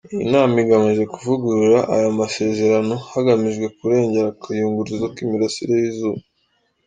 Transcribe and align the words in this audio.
Iyi 0.13 0.25
nama 0.33 0.55
igamije 0.63 1.03
kuvugurura 1.13 1.79
aya 1.95 2.09
masezerano 2.19 2.93
hagamijwe 3.11 3.65
kurengera 3.77 4.27
akayunguruzo 4.31 5.05
k’imirasire 5.13 5.73
y’izuba. 5.81 6.21